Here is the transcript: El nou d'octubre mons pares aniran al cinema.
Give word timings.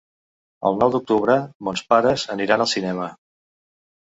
El 0.69 0.79
nou 0.83 0.93
d'octubre 0.95 1.35
mons 1.67 1.83
pares 1.93 2.25
aniran 2.37 2.65
al 2.67 2.71
cinema. 2.73 3.11